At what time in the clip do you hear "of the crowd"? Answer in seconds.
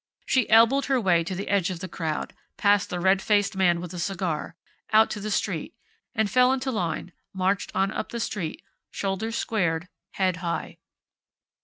1.69-2.33